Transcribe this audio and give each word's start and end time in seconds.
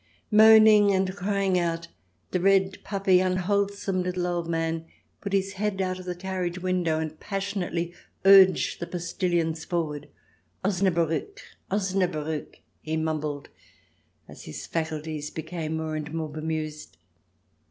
Moaning 0.31 0.91
and 0.91 1.15
crying 1.15 1.59
out, 1.59 1.87
the 2.31 2.39
red, 2.39 2.83
puffy, 2.83 3.19
unwholesome 3.19 4.01
little 4.01 4.25
old 4.25 4.49
man 4.49 4.85
put 5.21 5.31
his 5.31 5.53
head 5.53 5.79
out 5.79 5.99
of 5.99 6.05
the 6.05 6.15
carriage 6.15 6.57
window 6.57 6.97
and 6.99 7.19
passion 7.19 7.61
ately 7.61 7.93
urged 8.25 8.79
the 8.79 8.87
postilions 8.87 9.63
forward." 9.63 10.09
Osnabriick 10.65 11.41
I 11.69 11.75
Osnabriick!" 11.75 12.63
he 12.81 12.97
mumbled, 12.97 13.49
as 14.27 14.45
his 14.45 14.65
faculties 14.65 15.29
became 15.29 15.77
more 15.77 15.95
and 15.95 16.11
more 16.11 16.29
bemused. 16.29 16.97